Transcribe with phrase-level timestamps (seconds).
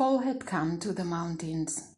[0.00, 1.94] Fall had come to the mountains.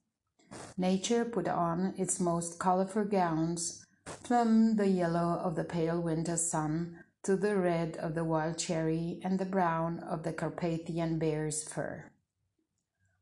[0.76, 3.86] Nature put on its most colorful gowns,
[4.25, 9.20] from the yellow of the pale winter sun to the red of the wild cherry
[9.23, 12.11] and the brown of the Carpathian bear's fur.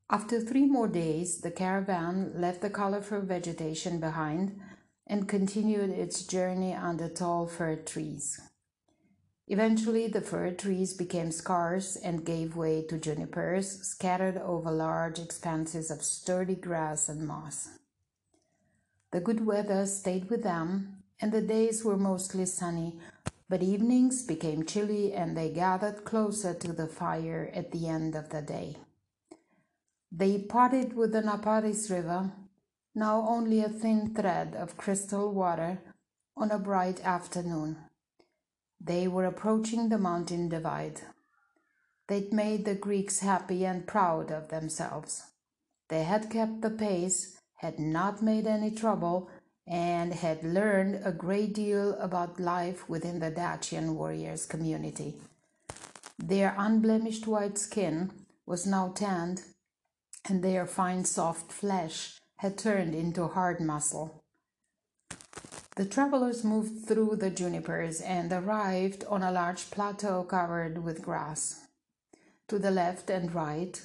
[0.09, 4.59] After three more days, the caravan left the colorful vegetation behind
[5.07, 8.41] and continued its journey under tall fir trees.
[9.53, 15.91] Eventually, the fir trees became scarce and gave way to junipers scattered over large expanses
[15.91, 17.71] of sturdy grass and moss.
[19.11, 23.01] The good weather stayed with them, and the days were mostly sunny,
[23.49, 28.31] but evenings became chilly and they gathered closer to the fire at the end of
[28.31, 28.77] the day.
[30.13, 32.31] They parted with the Naparis River,
[32.95, 35.81] now only a thin thread of crystal water,
[36.37, 37.90] on a bright afternoon.
[38.81, 41.03] They were approaching the mountain divide.
[42.09, 45.23] They'd made the Greeks happy and proud of themselves.
[45.89, 49.29] They had kept the pace, had not made any trouble,
[49.67, 55.21] and had learned a great deal about life within the Dacian warriors' community.
[56.19, 58.11] Their unblemished white skin
[58.47, 59.43] was now tanned,
[60.29, 64.20] and their fine soft flesh had turned into hard muscle.
[65.81, 71.69] The travelers moved through the junipers and arrived on a large plateau covered with grass.
[72.49, 73.81] To the left and right,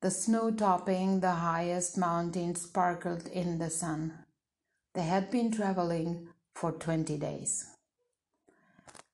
[0.00, 4.12] the snow topping the highest mountain sparkled in the sun.
[4.94, 7.66] They had been traveling for 20 days.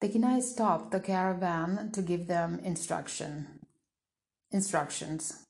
[0.03, 3.61] Dekinai stopped the caravan to give them instruction.
[4.51, 5.46] Instructions.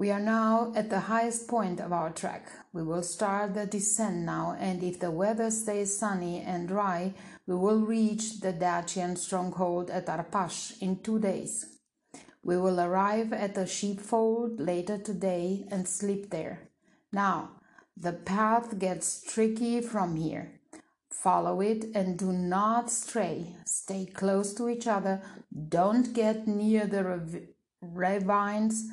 [0.00, 2.46] We are now at the highest point of our trek.
[2.72, 7.12] We will start the descent now, and if the weather stays sunny and dry,
[7.46, 11.66] we will reach the Dacian stronghold at Arpash in two days.
[12.42, 16.70] We will arrive at the sheepfold later today and sleep there.
[17.12, 17.50] Now,
[17.94, 20.62] the path gets tricky from here.
[21.10, 23.54] Follow it and do not stray.
[23.66, 25.20] Stay close to each other.
[25.68, 27.44] Don't get near the
[27.82, 28.88] ravines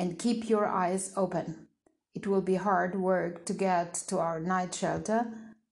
[0.00, 1.66] and keep your eyes open.
[2.14, 5.26] It will be hard work to get to our night shelter,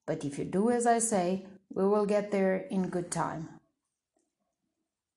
[0.05, 3.49] but if you do as I say, we will get there in good time.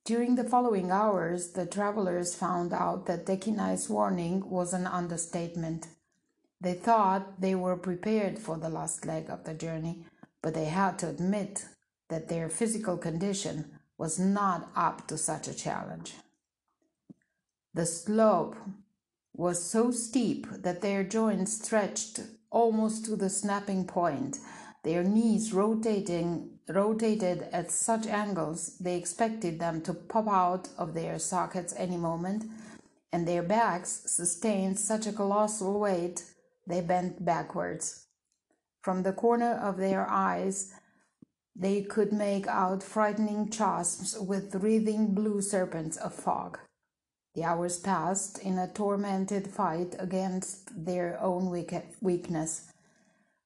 [0.06, 5.88] During the following hours, the travelers found out that Dekinai's warning was an understatement.
[6.58, 10.06] They thought they were prepared for the last leg of the journey,
[10.40, 11.66] but they had to admit
[12.08, 16.14] that their physical condition was not up to such a challenge.
[17.74, 18.56] The slope
[19.34, 22.20] was so steep that their joints stretched
[22.50, 24.38] almost to the snapping point,
[24.84, 31.18] their knees rotating rotated at such angles they expected them to pop out of their
[31.18, 32.44] sockets any moment,
[33.12, 36.24] and their backs sustained such a colossal weight
[36.66, 38.06] they bent backwards.
[38.82, 40.72] From the corner of their eyes,
[41.54, 46.58] they could make out frightening chasms with writhing blue serpents of fog.
[47.34, 52.72] The hours passed in a tormented fight against their own weakness.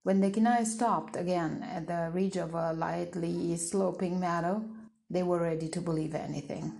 [0.02, 4.64] When Dekinai stopped again at the ridge of a lightly sloping meadow,
[5.08, 6.72] they were ready to believe anything.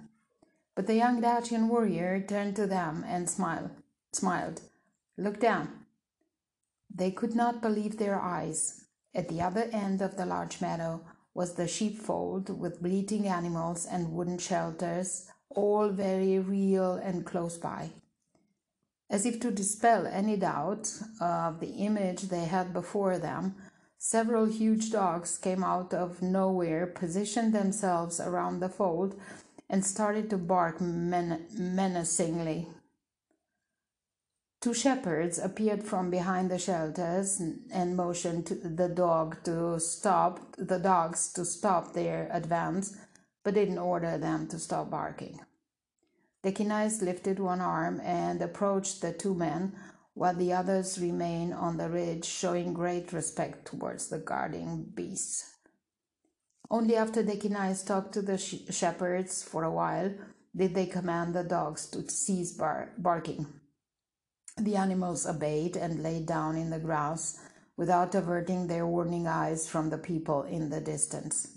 [0.75, 3.71] But the young Dacian warrior turned to them and smiled.
[4.13, 4.63] Smiled.
[5.17, 5.87] Look down.
[6.93, 8.85] They could not believe their eyes.
[9.15, 11.03] At the other end of the large meadow
[11.35, 17.91] was the sheepfold with bleating animals and wooden shelters all very real and close by.
[19.11, 23.55] As if to dispel any doubt of the image they had before them,
[23.99, 29.19] several huge dogs came out of nowhere, positioned themselves around the fold,
[29.69, 32.69] and started to bark men- menacingly.
[34.61, 37.41] Two shepherds appeared from behind the shelters
[37.71, 42.97] and motioned the dog to stop the dogs to stop their advance
[43.47, 45.39] but didn't order them to stop barking.
[46.43, 49.73] Dekinais lifted one arm and approached the two men,
[50.15, 55.55] while the others remained on the ridge, showing great respect towards the guarding beasts.
[56.69, 60.13] Only after Dekinais talked to the sh- shepherds for a while
[60.57, 63.47] did they command the dogs to cease bar- barking.
[64.57, 67.39] The animals obeyed and lay down in the grass
[67.77, 71.56] without averting their warning eyes from the people in the distance.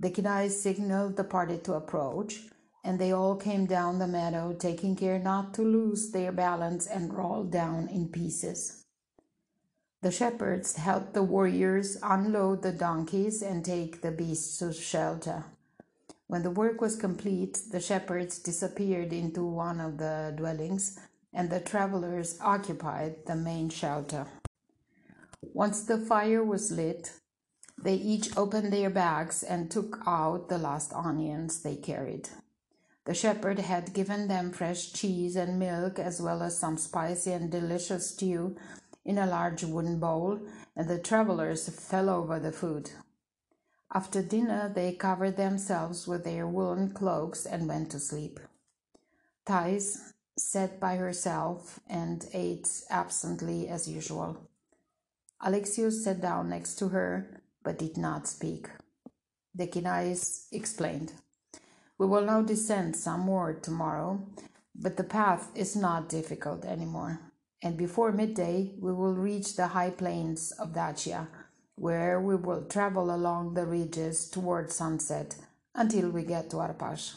[0.00, 2.48] Dekinai signaled the party to approach,
[2.84, 7.14] and they all came down the meadow, taking care not to lose their balance and
[7.14, 8.84] roll down in pieces.
[10.02, 15.44] The shepherds helped the warriors unload the donkeys and take the beasts to shelter.
[16.26, 20.98] When the work was complete, the shepherds disappeared into one of the dwellings,
[21.32, 24.26] and the travelers occupied the main shelter.
[25.40, 27.12] Once the fire was lit,
[27.78, 32.28] they each opened their bags and took out the last onions they carried.
[33.04, 37.50] The shepherd had given them fresh cheese and milk, as well as some spicy and
[37.50, 38.56] delicious stew
[39.04, 40.40] in a large wooden bowl,
[40.76, 42.90] and the travelers fell over the food.
[43.92, 48.38] After dinner, they covered themselves with their woolen cloaks and went to sleep.
[49.44, 54.48] Thais sat by herself and ate absently as usual.
[55.44, 58.68] Alexios sat down next to her but did not speak.
[59.56, 61.12] Dekinais explained.
[61.98, 64.26] We will now descend some more tomorrow,
[64.74, 67.20] but the path is not difficult anymore.
[67.62, 71.28] And before midday, we will reach the high plains of Dacia,
[71.76, 75.36] where we will travel along the ridges toward sunset
[75.74, 77.12] until we get to Arpash.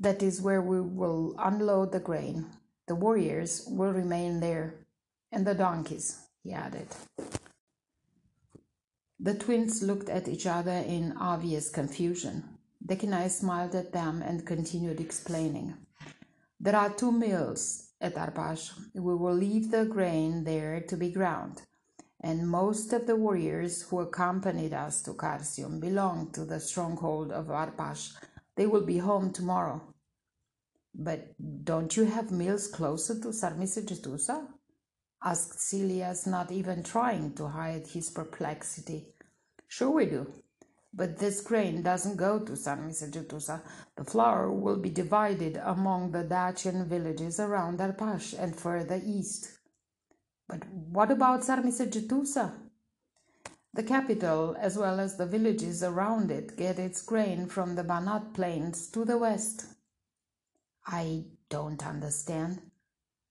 [0.00, 2.46] That is where we will unload the grain.
[2.88, 4.74] The warriors will remain there,
[5.30, 6.88] and the donkeys, he added.
[9.24, 12.58] The twins looked at each other in obvious confusion.
[12.86, 15.72] Dekinai smiled at them and continued explaining.
[16.60, 18.72] There are two mills at Arpash.
[18.92, 21.62] We will leave the grain there to be ground.
[22.20, 27.46] And most of the warriors who accompanied us to Carsium belong to the stronghold of
[27.46, 28.12] Arpash.
[28.56, 29.80] They will be home tomorrow.
[30.94, 31.32] But
[31.64, 34.48] don't you have mills closer to Sarmisegetusa?
[35.24, 39.13] asked Celias, not even trying to hide his perplexity.
[39.76, 40.32] Sure we do,
[40.92, 43.60] but this grain doesn't go to Sarmisegetusa.
[43.96, 49.58] The flour will be divided among the Dacian villages around Arpash and further east.
[50.48, 52.52] But what about Sarmisegetusa?
[53.72, 58.32] The capital, as well as the villages around it, get its grain from the Banat
[58.32, 59.64] plains to the west.
[60.86, 62.60] I don't understand.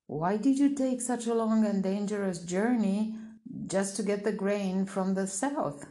[0.07, 3.15] Why did you take such a long and dangerous journey
[3.65, 5.85] just to get the grain from the south?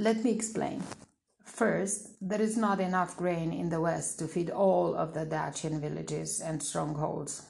[0.00, 0.82] Let me explain.
[1.44, 5.78] First, there is not enough grain in the west to feed all of the Dacian
[5.78, 7.42] villages and strongholds.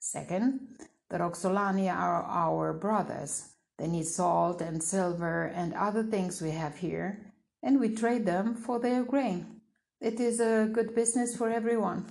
[0.00, 0.68] Second,
[1.08, 3.54] the Roxolani are our brothers.
[3.78, 8.54] They need salt and silver and other things we have here, and we trade them
[8.54, 9.62] for their grain.
[9.98, 12.04] It is a good business for everyone.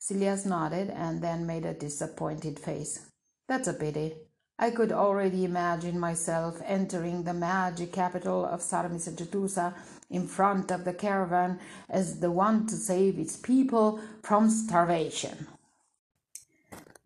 [0.00, 3.10] Celias nodded and then made a disappointed face.
[3.48, 4.14] That's a pity.
[4.60, 9.72] I could already imagine myself entering the magic capital of Sarmisegetusa
[10.10, 15.46] in front of the caravan as the one to save its people from starvation.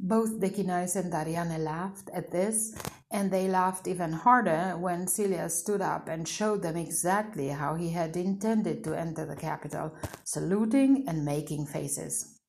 [0.01, 2.75] Both Dekinais and Ariane laughed at this,
[3.11, 7.91] and they laughed even harder when Celia stood up and showed them exactly how he
[7.91, 9.95] had intended to enter the capital,
[10.25, 12.41] saluting and making faces.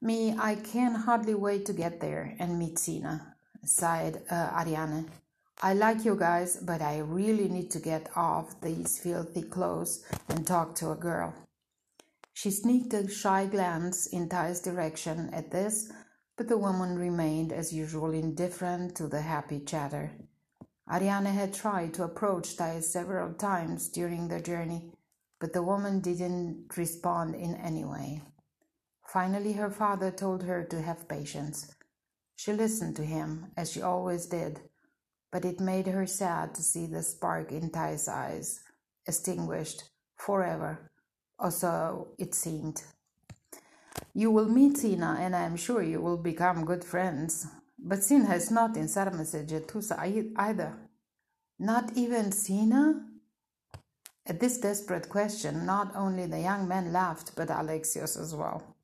[0.00, 3.34] Me, I can hardly wait to get there and meet Sina
[3.68, 5.10] sighed uh, Ariane.
[5.60, 10.46] I like you guys, but I really need to get off these filthy clothes and
[10.46, 11.34] talk to a girl.
[12.32, 15.90] She sneaked a shy glance in Thai's direction at this,
[16.36, 20.12] but the woman remained as usual indifferent to the happy chatter.
[20.90, 24.92] Ariane had tried to approach Thai several times during the journey,
[25.40, 28.22] but the woman didn't respond in any way.
[29.08, 31.74] Finally, her father told her to have patience.
[32.38, 34.60] She listened to him, as she always did,
[35.32, 38.60] but it made her sad to see the spark in Thai's eyes
[39.08, 39.82] extinguished
[40.14, 40.92] forever,
[41.36, 42.84] or so it seemed.
[44.14, 47.48] You will meet Sina, and I am sure you will become good friends.
[47.76, 49.98] But Sina is not in Sarmisegetusa
[50.36, 50.78] either.
[51.58, 53.04] Not even Sina?
[54.24, 58.76] At this desperate question, not only the young man laughed, but Alexios as well.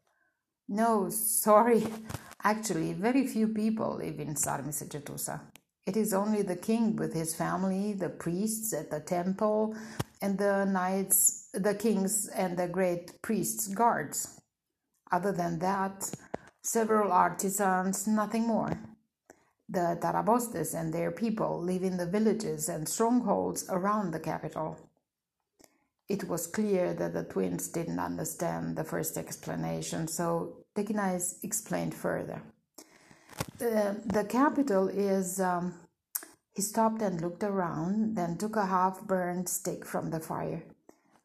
[0.69, 1.87] No, sorry,
[2.47, 5.41] Actually, very few people live in Sarmisegetusa.
[5.87, 9.75] It is only the king with his family, the priests at the temple,
[10.21, 14.41] and the knights, the kings, and the great priests' guards.
[15.11, 16.11] Other than that,
[16.61, 18.79] several artisans, nothing more.
[19.67, 24.77] The Tarabostes and their people live in the villages and strongholds around the capital.
[26.09, 32.43] It was clear that the twins didn't understand the first explanation, so Dekinais explained further.
[33.59, 35.41] The, the capital is.
[35.41, 35.75] Um,
[36.55, 40.63] he stopped and looked around, then took a half burned stick from the fire.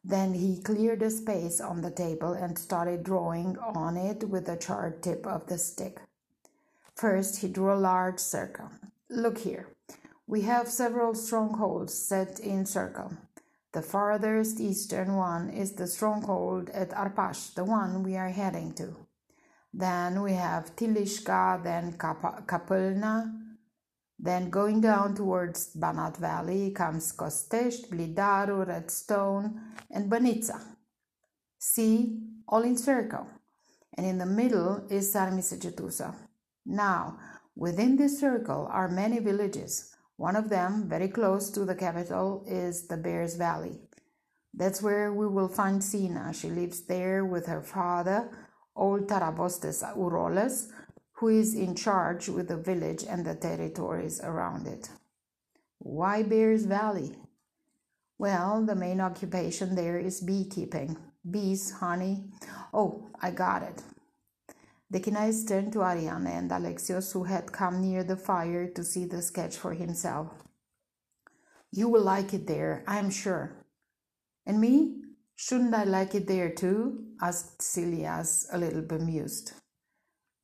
[0.02, 4.56] Then he cleared a space on the table and started drawing on it with the
[4.56, 6.00] charred tip of the stick.
[6.96, 8.70] First, he drew a large circle.
[9.08, 9.68] Look here.
[10.26, 13.12] We have several strongholds set in circle.
[13.72, 18.96] The farthest eastern one is the stronghold at Arpash, the one we are heading to.
[19.72, 23.32] Then we have Tilishka, then Kapelna.
[24.18, 29.60] Then going down towards Banat Valley comes Kostesh, Glidaru, Redstone,
[29.90, 30.60] and Banitsa.
[31.58, 33.26] See, all in circle.
[33.96, 36.14] And in the middle is Sarmisegetusa.
[36.66, 37.18] Now,
[37.54, 39.94] within this circle are many villages.
[40.20, 43.80] One of them, very close to the capital, is the Bears Valley.
[44.52, 46.34] That's where we will find Sina.
[46.34, 48.28] She lives there with her father,
[48.76, 50.68] old Tarabostes Uroles,
[51.12, 54.90] who is in charge with the village and the territories around it.
[55.78, 57.16] Why Bears Valley?
[58.18, 60.98] Well, the main occupation there is beekeeping.
[61.30, 62.24] Bees, honey.
[62.74, 63.82] Oh, I got it.
[64.92, 69.22] Dekinais turned to Ariane and Alexios, who had come near the fire to see the
[69.22, 70.28] sketch for himself.
[71.70, 73.64] You will like it there, I am sure.
[74.46, 74.96] And me?
[75.36, 77.04] Shouldn't I like it there too?
[77.22, 79.52] asked Celias, a little bemused.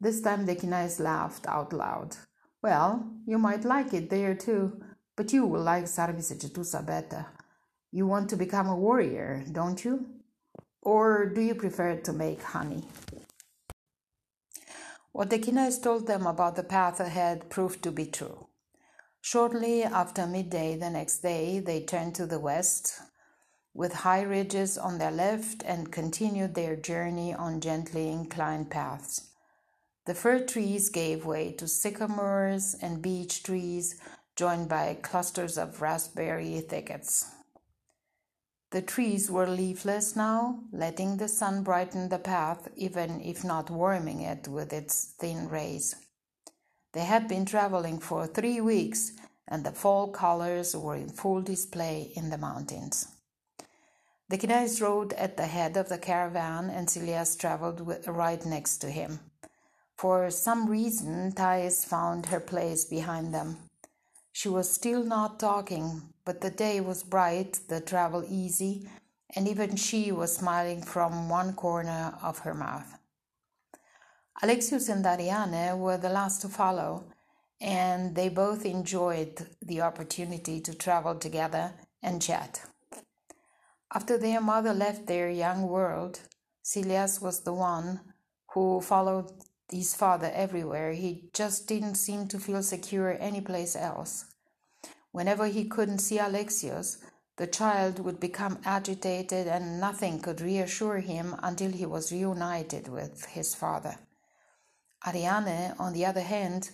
[0.00, 2.17] This time Dekinais laughed out loud.
[2.62, 4.81] Well, you might like it there too,
[5.17, 7.26] but you will like Sarmisegetusa better.
[7.91, 10.07] You want to become a warrior, don't you?
[10.83, 12.85] Or do you prefer to make honey?
[15.16, 18.49] What Dekinais told them about the path ahead proved to be true.
[19.23, 23.00] Shortly after midday the next day, they turned to the west
[23.73, 29.30] with high ridges on their left and continued their journey on gently inclined paths.
[30.04, 33.99] The fir trees gave way to sycamores and beech trees,
[34.37, 37.36] joined by clusters of raspberry thickets.
[38.70, 44.23] The trees were leafless now, letting the sun brighten the path, even if not warming
[44.23, 45.94] it with its thin rays.
[46.92, 49.12] They had been traveling for three weeks,
[49.46, 53.06] and the fall colors were in full display in the mountains.
[54.28, 59.20] Dekinais rode at the head of the caravan, and Celias traveled right next to him.
[59.96, 63.58] For some reason, Thais found her place behind them.
[64.32, 68.87] She was still not talking, but the day was bright, the travel easy,
[69.35, 72.99] and even she was smiling from one corner of her mouth.
[74.42, 77.04] Alexios and Ariane were the last to follow,
[77.61, 82.61] and they both enjoyed the opportunity to travel together and chat.
[83.95, 86.21] After their mother left their young world,
[86.62, 88.00] Celias was the one
[88.52, 89.30] who followed
[89.71, 90.92] his father everywhere.
[90.92, 94.26] He just didn't seem to feel secure anyplace else.
[95.16, 96.99] Whenever he couldn't see Alexios,
[97.38, 103.25] the child would become agitated and nothing could reassure him until he was reunited with
[103.25, 103.96] his father.
[105.06, 106.68] Ariane, on the other hand,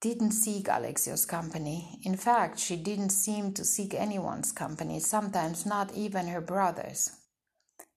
[0.00, 2.00] didn't seek Alexios' company.
[2.04, 7.18] In fact, she didn't seem to seek anyone's company, sometimes not even her brother's.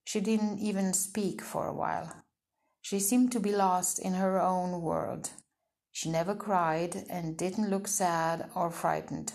[0.03, 2.12] She didn't even speak for a while.
[2.81, 5.29] She seemed to be lost in her own world.
[6.00, 9.34] She never cried and didn't look sad or frightened.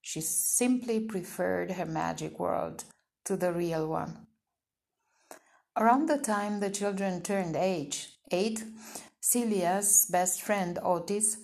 [0.00, 2.84] She simply preferred her magic world
[3.24, 4.28] to the real one.
[5.76, 8.62] Around the time the children turned age, eight,
[9.20, 11.38] Celia's best friend Otis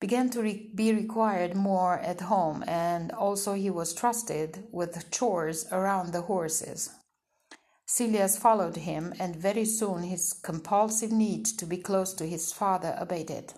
[0.00, 5.66] began to re- be required more at home, and also he was trusted with chores
[5.72, 6.90] around the horses.
[7.86, 12.94] Celias followed him, and very soon his compulsive need to be close to his father
[12.98, 13.54] abated.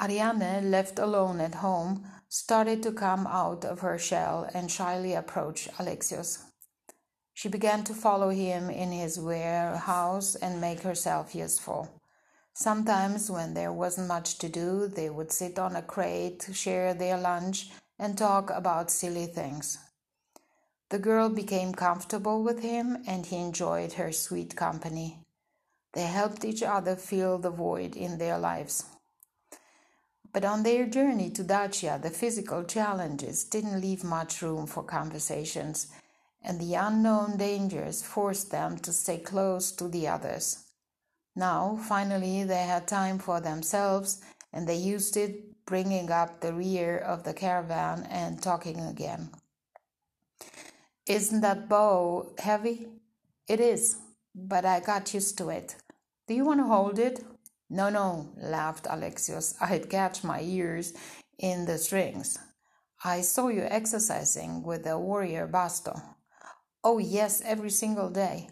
[0.00, 5.68] Ariane, left alone at home, started to come out of her shell and shyly approach
[5.78, 6.42] Alexios.
[7.32, 12.00] She began to follow him in his warehouse and make herself useful.
[12.54, 17.18] Sometimes, when there wasn't much to do, they would sit on a crate, share their
[17.18, 19.78] lunch, and talk about silly things.
[20.88, 25.20] The girl became comfortable with him, and he enjoyed her sweet company.
[25.92, 28.84] They helped each other fill the void in their lives.
[30.36, 35.86] But on their journey to Dacia, the physical challenges didn't leave much room for conversations,
[36.42, 40.64] and the unknown dangers forced them to stay close to the others.
[41.34, 44.20] Now, finally, they had time for themselves
[44.52, 49.30] and they used it, bringing up the rear of the caravan and talking again.
[51.06, 52.88] Isn't that bow heavy?
[53.48, 53.96] It is,
[54.34, 55.76] but I got used to it.
[56.28, 57.24] Do you want to hold it?
[57.68, 59.56] No, no, laughed Alexios.
[59.60, 60.92] I'd catch my ears
[61.38, 62.38] in the strings.
[63.04, 66.00] I saw you exercising with the warrior Basto.
[66.84, 68.48] Oh, yes, every single day.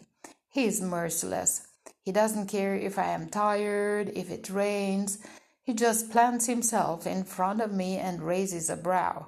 [0.49, 1.67] He is merciless.
[2.01, 5.19] He doesn't care if I am tired, if it rains.
[5.63, 9.27] He just plants himself in front of me and raises a brow.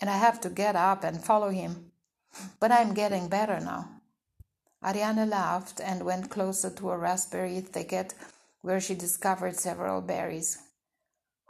[0.00, 1.90] And I have to get up and follow him.
[2.60, 4.00] But I'm getting better now.
[4.84, 8.14] Ariane laughed and went closer to a raspberry thicket
[8.62, 10.58] where she discovered several berries.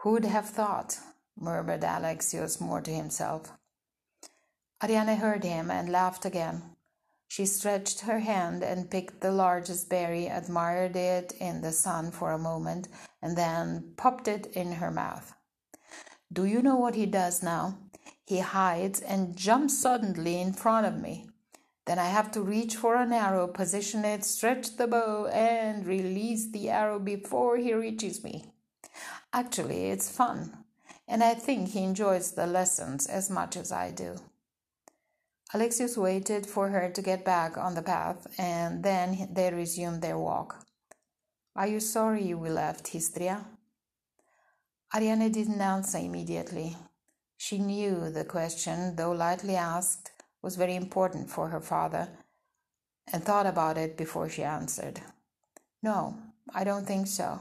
[0.03, 0.99] Who'd have thought?
[1.37, 3.53] murmured Alexios more to himself.
[4.83, 6.77] Ariane heard him and laughed again.
[7.29, 12.33] She stretched her hand and picked the largest berry, admired it in the sun for
[12.33, 12.89] a moment,
[13.21, 15.35] and then popped it in her mouth.
[16.33, 17.79] Do you know what he does now?
[18.25, 21.29] He hides and jumps suddenly in front of me.
[21.89, 26.51] Then I have to reach for an arrow, position it, stretch the bow, and release
[26.51, 28.45] the arrow before he reaches me.
[29.33, 30.65] Actually, it's fun,
[31.09, 34.17] and I think he enjoys the lessons as much as I do.
[35.55, 40.19] Alexios waited for her to get back on the path, and then they resumed their
[40.19, 40.67] walk.
[41.57, 43.47] Are you sorry we left Histria?
[44.95, 46.77] Ariane didn't answer immediately.
[47.39, 50.11] She knew the question, though lightly asked,
[50.43, 52.09] was very important for her father
[53.13, 55.01] and thought about it before she answered.
[55.83, 56.19] No,
[56.55, 57.41] I don't think so.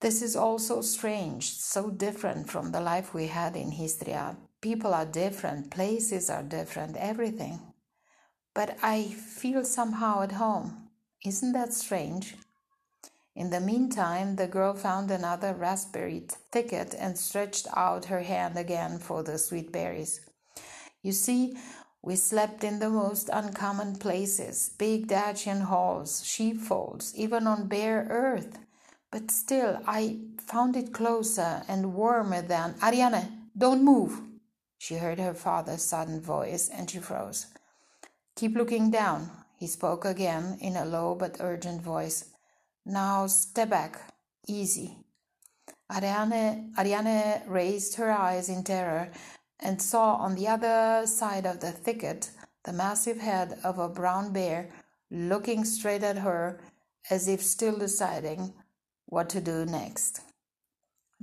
[0.00, 4.36] This is all so strange, so different from the life we had in Histria.
[4.60, 7.60] People are different, places are different, everything.
[8.54, 10.88] But I feel somehow at home.
[11.24, 12.36] Isn't that strange?
[13.34, 18.98] In the meantime, the girl found another raspberry thicket and stretched out her hand again
[18.98, 20.20] for the sweet berries.
[21.04, 21.54] You see,
[22.00, 28.58] we slept in the most uncommon places big Dacian halls, sheepfolds, even on bare earth.
[29.12, 32.74] But still, I found it closer and warmer than.
[32.82, 34.18] Ariane, don't move!
[34.78, 37.48] She heard her father's sudden voice and she froze.
[38.34, 42.30] Keep looking down, he spoke again in a low but urgent voice.
[42.86, 44.00] Now step back,
[44.48, 44.96] easy.
[45.94, 49.10] Ariane, Ariane raised her eyes in terror
[49.60, 52.30] and saw on the other side of the thicket
[52.64, 54.70] the massive head of a brown bear
[55.10, 56.60] looking straight at her
[57.10, 58.54] as if still deciding
[59.06, 60.20] what to do next.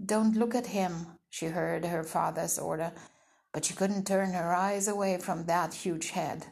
[0.04, 2.94] Don't look at him, she heard her father's order,
[3.52, 6.46] but she couldn't turn her eyes away from that huge head.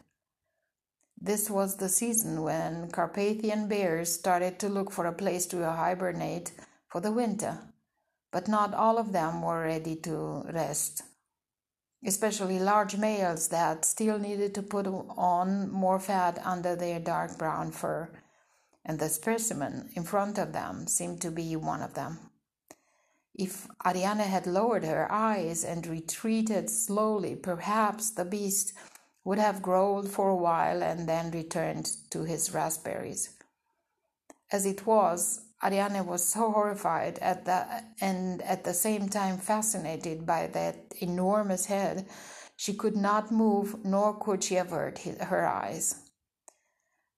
[1.21, 6.51] This was the season when Carpathian bears started to look for a place to hibernate
[6.88, 7.60] for the winter,
[8.32, 11.03] but not all of them were ready to rest
[12.05, 17.71] especially large males that still needed to put on more fat under their dark brown
[17.71, 18.09] fur,
[18.85, 22.17] and the specimen in front of them seemed to be one of them.
[23.35, 28.73] If Ariane had lowered her eyes and retreated slowly, perhaps the beast
[29.23, 33.29] would have growled for a while and then returned to his raspberries.
[34.51, 40.26] As it was, Ariane was so horrified at the and at the same time fascinated
[40.26, 42.08] by that enormous head,
[42.56, 46.10] she could not move nor could she avert her eyes.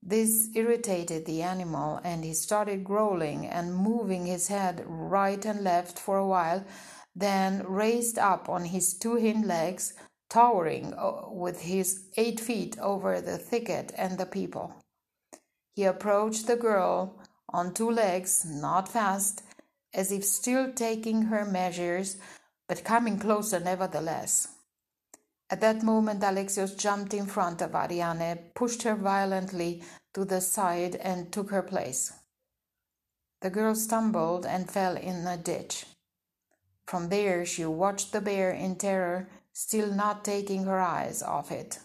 [0.04, 6.00] This irritated the animal, and he started growling and moving his head right and left
[6.00, 6.66] for a while,
[7.16, 9.94] then raised up on his two hind legs,
[10.28, 14.74] towering uh, with his eight feet over the thicket and the people.
[15.76, 17.21] He approached the girl
[17.54, 19.44] on two legs, not fast,
[19.94, 22.18] as if still taking her measures,
[22.68, 24.48] but coming closer nevertheless.
[25.50, 29.84] At that moment, Alexios jumped in front of Ariane, pushed her violently
[30.14, 32.14] to the side, and took her place.
[33.42, 35.86] The girl stumbled and fell in a ditch.
[36.88, 41.80] From there, she watched the bear in terror, still not taking her eyes off it.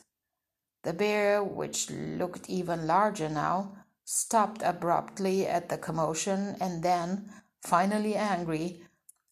[0.84, 7.28] The bear, which looked even larger now, stopped abruptly at the commotion, and then,
[7.60, 8.80] finally angry,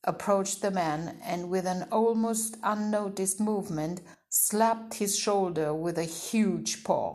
[0.02, 6.82] approached the man and with an almost unnoticed movement slapped his shoulder with a huge
[6.82, 7.14] paw.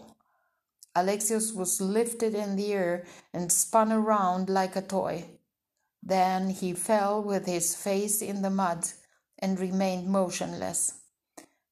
[0.96, 5.26] Alexios was lifted in the air and spun around like a toy.
[6.02, 8.88] Then he fell with his face in the mud
[9.38, 10.94] and remained motionless.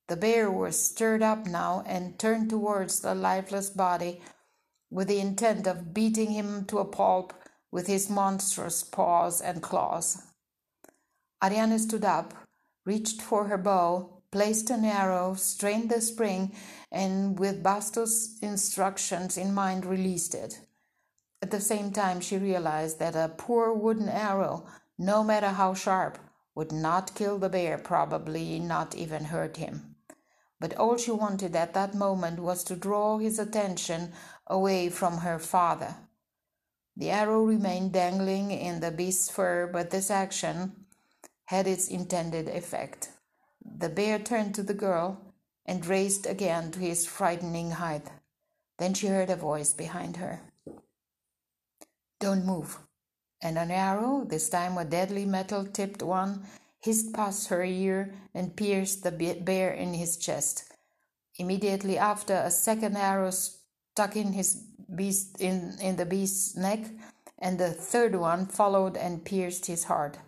[0.07, 4.21] The bear was stirred up now and turned towards the lifeless body
[4.89, 7.33] with the intent of beating him to a pulp
[7.71, 10.23] with his monstrous paws and claws.
[11.43, 12.33] Ariane stood up,
[12.85, 16.53] reached for her bow, placed an arrow, strained the spring,
[16.91, 20.59] and with Bastos' instructions in mind, released it.
[21.41, 24.65] At the same time, she realized that a poor wooden arrow,
[24.97, 26.17] no matter how sharp,
[26.55, 29.95] would not kill the bear, probably not even hurt him.
[30.59, 34.11] But all she wanted at that moment was to draw his attention
[34.47, 35.95] away from her father.
[36.95, 40.85] The arrow remained dangling in the beast's fur, but this action
[41.45, 43.09] had its intended effect.
[43.63, 45.21] The bear turned to the girl
[45.65, 48.07] and raised again to his frightening height.
[48.79, 50.41] Then she heard a voice behind her.
[52.19, 52.79] Don't move.
[53.41, 56.45] And an arrow, this time a deadly metal tipped one,
[56.79, 60.63] hissed past her ear and pierced the bear in his chest.
[61.37, 63.31] Immediately after, a second arrow
[63.97, 64.61] stuck in his
[64.95, 66.81] beast in, in the beast's neck,
[67.39, 70.19] and the third one followed and pierced his heart.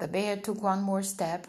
[0.00, 1.46] The bear took one more step,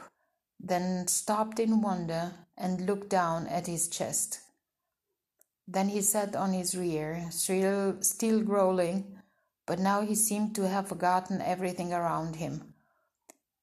[0.59, 4.41] then stopped in wonder and looked down at his chest.
[5.67, 9.17] Then he sat on his rear, still, still growling,
[9.65, 12.75] but now he seemed to have forgotten everything around him.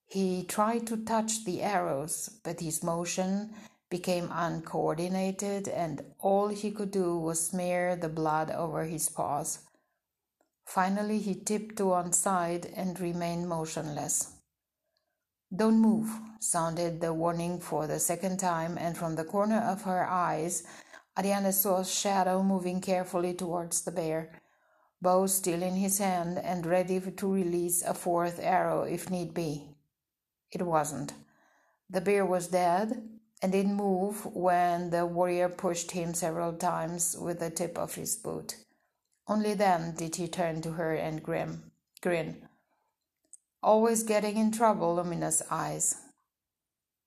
[0.07, 3.55] He tried to touch the arrows, but his motion
[3.93, 9.59] became uncoordinated, and all he could do was smear the blood over his paws.
[10.65, 14.33] Finally, he tipped to one side and remained motionless.
[15.55, 16.09] Don't move,
[16.41, 20.63] sounded the warning for the second time, and from the corner of her eyes,
[21.19, 24.41] Ariane saw a shadow moving carefully towards the bear,
[25.03, 29.77] bow still in his hand and ready to release a fourth arrow if need be.
[30.51, 31.13] It wasn't.
[31.91, 37.41] The bear was dead and didn't move when the warrior pushed him several times with
[37.41, 38.57] the tip of his boot.
[39.27, 41.63] Only then did he turn to her and grin.
[42.01, 42.49] grin.
[43.63, 45.97] Always getting in trouble, luminous eyes.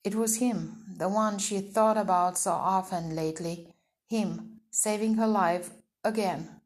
[0.03, 3.73] It was him, the one she thought about so often lately,
[4.07, 5.71] him, saving her life
[6.03, 6.61] again.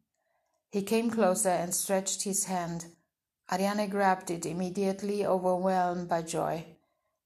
[0.72, 2.86] He came closer and stretched his hand.
[3.52, 6.66] Ariane grabbed it immediately, overwhelmed by joy.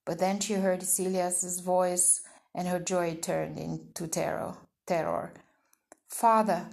[0.05, 2.21] But then she heard Celia's voice,
[2.55, 4.55] and her joy turned into terror.
[4.85, 5.33] Terror.
[6.07, 6.67] Father!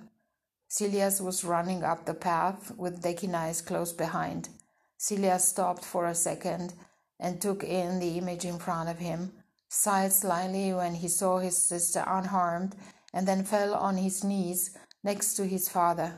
[0.68, 4.48] Celias was running up the path with Dekinais close behind.
[4.96, 6.74] Celia stopped for a second
[7.18, 9.32] and took in the image in front of him,
[9.68, 12.76] sighed slightly when he saw his sister unharmed,
[13.12, 16.14] and then fell on his knees next to his father.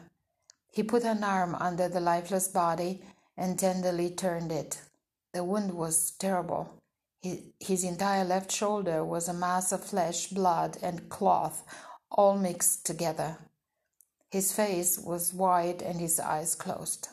[0.70, 3.03] He put an arm under the lifeless body
[3.37, 4.81] and tenderly turned it.
[5.33, 6.82] The wound was terrible.
[7.23, 11.65] His entire left shoulder was a mass of flesh, blood, and cloth,
[12.11, 13.39] all mixed together.
[14.31, 17.09] His face was white and his eyes closed.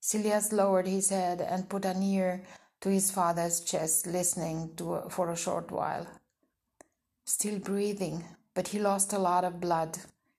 [0.00, 2.44] Celias lowered his head and put an ear
[2.80, 4.70] to his father's chest, listening
[5.10, 6.06] for a short while.
[7.24, 9.98] Still breathing, but he lost a lot of blood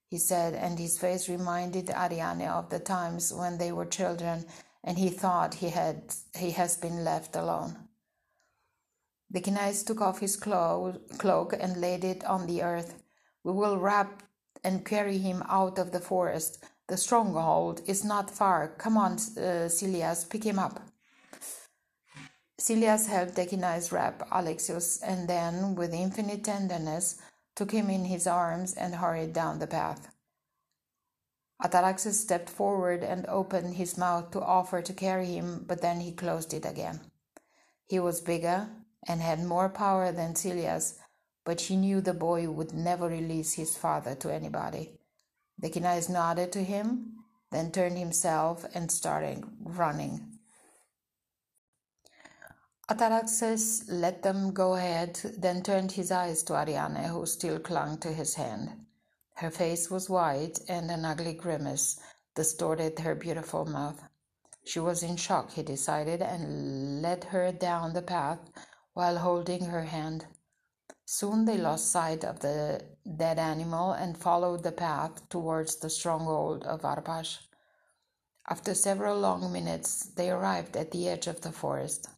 [0.10, 4.46] he said, and his face reminded Ariane of the times when they were children
[4.84, 7.89] and he thought he had he has been left alone.
[9.32, 12.96] The Dekinais took off his cloak and laid it on the earth.
[13.44, 14.24] We will wrap
[14.64, 16.64] and carry him out of the forest.
[16.88, 18.70] The stronghold is not far.
[18.78, 19.70] Come on, uh,
[20.30, 20.82] pick him up.
[22.60, 27.22] Celias helped Dekinais wrap Alexios and then, with infinite tenderness,
[27.56, 30.10] took him in his arms, and hurried down the path.
[31.62, 36.12] Ataraxis stepped forward and opened his mouth to offer to carry him, but then he
[36.12, 37.00] closed it again.
[37.86, 38.70] He was bigger
[39.08, 40.96] and had more power than Celias,
[41.46, 45.00] but she knew the boy would never release his father to anybody.
[45.62, 47.16] Dekinais nodded to him,
[47.52, 50.40] then turned himself and started running.
[52.90, 58.12] Ataraxis let them go ahead, then turned his eyes to Ariane, who still clung to
[58.12, 58.86] his hand.
[59.36, 62.00] Her face was white, and an ugly grimace
[62.36, 64.02] distorted her beautiful mouth.
[64.66, 68.40] She was in shock, he decided, and led her down the path
[69.00, 70.26] while holding her hand.
[71.06, 72.82] Soon they lost sight of the
[73.22, 77.38] dead animal and followed the path towards the stronghold of Arpash.
[78.50, 82.10] After several long minutes, they arrived at the edge of the forest.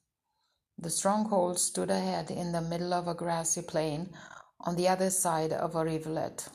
[0.79, 4.09] The stronghold stood ahead in the middle of a grassy plain
[4.59, 6.49] on the other side of a rivulet.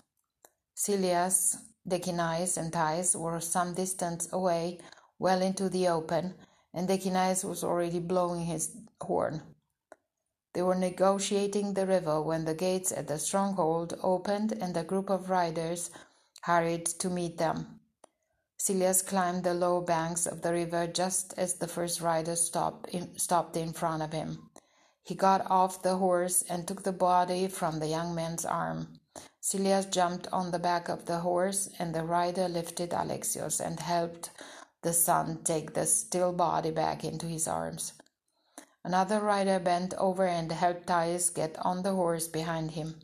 [0.74, 1.56] Celias,
[1.88, 4.80] Dekinais, and Thais were some distance away,
[5.20, 6.34] well into the open,
[6.74, 9.55] and Dekinais was already blowing his horn.
[10.56, 15.10] They were negotiating the river when the gates at the stronghold opened and a group
[15.10, 15.90] of riders
[16.44, 17.80] hurried to meet them.
[18.58, 23.18] Celias climbed the low banks of the river just as the first rider stopped in,
[23.18, 24.48] stopped in front of him.
[25.02, 29.00] He got off the horse and took the body from the young man's arm.
[29.42, 34.30] Celias jumped on the back of the horse, and the rider lifted Alexios and helped
[34.80, 37.92] the son take the still body back into his arms.
[38.86, 43.00] Another rider bent over and helped Thais get on the horse behind him.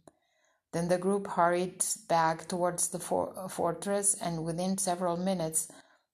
[0.73, 5.67] Then the group hurried back towards the for- uh, fortress, and within several minutes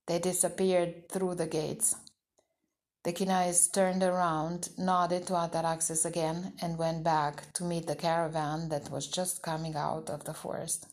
[0.06, 1.96] they disappeared through the gates.
[3.04, 8.90] Dekinais turned around, nodded to Ataraxis again, and went back to meet the caravan that
[8.90, 10.86] was just coming out of the forest.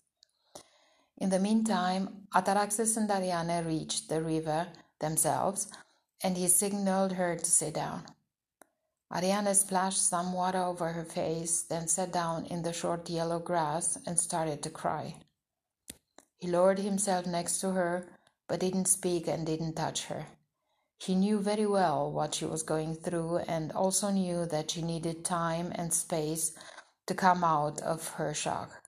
[1.17, 4.67] In the meantime, Ataraxis and Ariane reached the river
[4.99, 5.69] themselves,
[6.21, 8.03] and he signaled her to sit down.
[9.15, 13.97] Ariane splashed some water over her face, then sat down in the short yellow grass
[14.05, 15.15] and started to cry.
[16.37, 18.09] He lowered himself next to her,
[18.49, 20.25] but didn't speak and didn't touch her.
[20.99, 25.23] He knew very well what she was going through and also knew that she needed
[25.23, 26.51] time and space
[27.07, 28.83] to come out of her shock.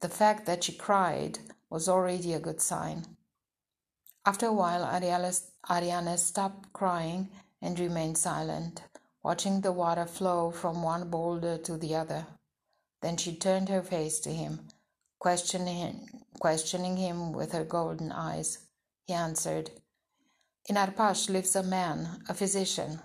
[0.00, 3.04] The fact that she cried was already a good sign.
[4.24, 7.28] After a while, Ariane stopped crying
[7.60, 8.82] and remained silent,
[9.26, 12.24] watching the water flow from one boulder to the other.
[13.02, 14.60] Then she turned her face to him,
[15.18, 15.96] questioning him,
[16.38, 18.58] questioning him with her golden eyes.
[19.04, 19.72] He answered,
[20.68, 23.00] in Arpash lives a man, a physician.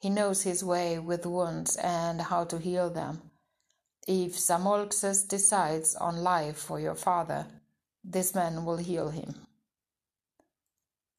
[0.00, 3.22] He knows his way with wounds and how to heal them.
[4.08, 7.46] If Zamolxes decides on life for your father,
[8.02, 9.34] this man will heal him.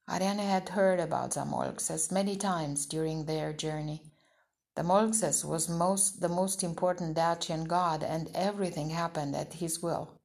[0.09, 4.10] Ariane had heard about Zamolxes many times during their journey.
[4.77, 10.19] Zamolxes was most, the most important Dacian god, and everything happened at his will.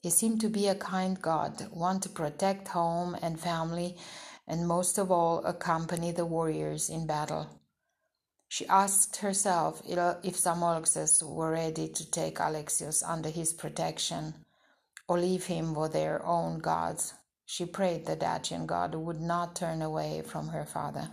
[0.00, 3.96] He seemed to be a kind god, one to protect home and family
[4.46, 7.60] and most of all accompany the warriors in battle.
[8.48, 14.44] She asked herself if Zamolxes were ready to take Alexios under his protection
[15.08, 17.14] or leave him for their own gods.
[17.46, 21.10] She prayed the Dacian god would not turn away from her father.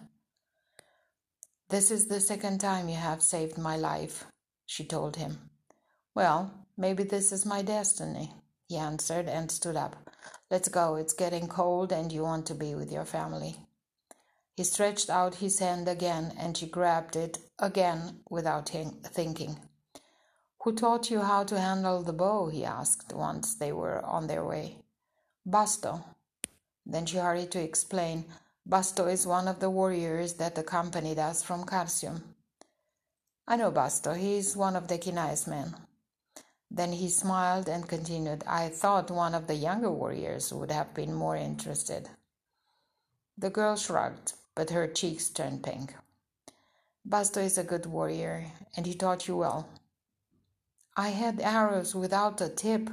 [1.69, 4.25] This is the second time you have saved my life,
[4.65, 5.51] she told him.
[6.15, 8.34] Well, maybe this is my destiny,
[8.67, 9.95] he answered and stood up.
[10.49, 13.55] Let's go, it's getting cold and you want to be with your family.
[14.55, 19.60] He stretched out his hand again and she grabbed it again without thinking.
[20.63, 22.49] Who taught you how to handle the bow?
[22.49, 24.77] he asked once they were on their way.
[25.47, 26.03] Basto.
[26.84, 28.25] Then she hurried to explain.
[28.69, 32.21] Basto is one of the warriors that accompanied us from Carsium.
[33.47, 34.15] I know Basto.
[34.15, 35.75] He is one of Dekinais men.
[36.69, 41.15] Then he smiled and continued, I thought one of the younger warriors would have been
[41.15, 42.10] more interested.
[43.39, 45.95] The girl shrugged, but her cheeks turned pink.
[47.08, 49.67] Basto is a good warrior, and he taught you well.
[50.95, 52.88] I had arrows without a tip.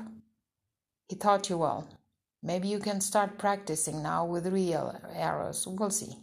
[1.06, 1.86] He taught you well.
[2.42, 5.66] Maybe you can start practicing now with real arrows.
[5.66, 6.16] We'll see.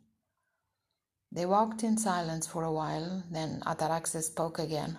[1.31, 4.97] They walked in silence for a while, then Ataraxis spoke again.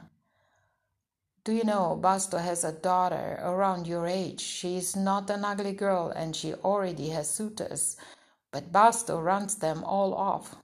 [1.44, 4.40] Do you know, Basto has a daughter around your age.
[4.40, 7.96] She is not an ugly girl and she already has suitors,
[8.50, 10.56] but Basto runs them all off.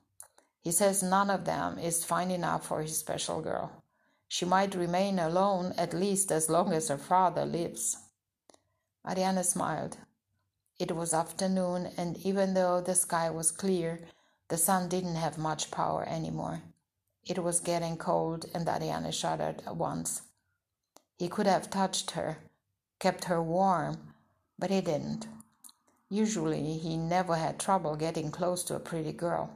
[0.62, 3.82] He says none of them is fine enough for his special girl.
[4.26, 7.96] She might remain alone at least as long as her father lives.
[9.06, 9.98] Ariane smiled.
[10.80, 14.00] It was afternoon, and even though the sky was clear,
[14.48, 16.62] the sun didn't have much power anymore.
[17.22, 20.22] It was getting cold, and Ariane shuddered at once.
[21.18, 22.38] He could have touched her,
[22.98, 24.14] kept her warm,
[24.58, 25.28] but he didn't.
[26.08, 29.50] Usually, he never had trouble getting close to a pretty girl,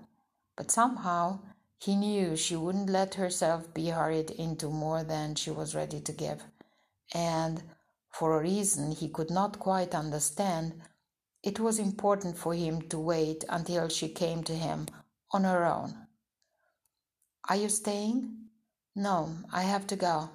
[0.57, 1.39] but somehow
[1.79, 6.13] he knew she wouldn't let herself be hurried into more than she was ready to
[6.13, 6.45] give,
[7.15, 7.63] and
[8.11, 10.83] for a reason he could not quite understand,
[11.45, 14.87] it was important for him to wait until she came to him
[15.31, 15.95] on her own.
[17.51, 18.47] Are you staying?
[18.97, 20.31] No, I have to go.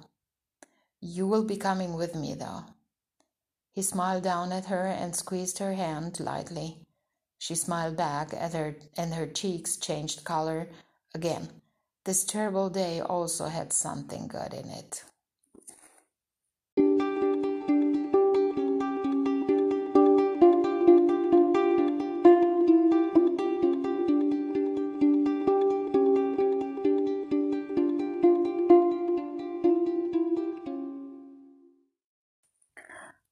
[1.00, 2.64] You will be coming with me, though.
[3.72, 6.78] He smiled down at her and squeezed her hand lightly.
[7.38, 10.68] She smiled back at her, and her cheeks changed color
[11.12, 11.48] again.
[12.04, 15.02] This terrible day also had something good in it.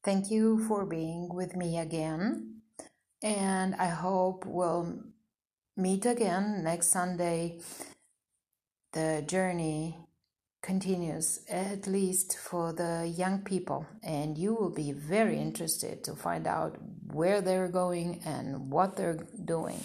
[0.08, 2.62] Thank you for being with me again.
[3.22, 5.02] And I hope we'll
[5.76, 7.60] meet again next Sunday.
[8.94, 9.98] The journey
[10.62, 16.46] continues, at least for the young people, and you will be very interested to find
[16.46, 16.78] out
[17.12, 19.80] where they're going and what they're doing.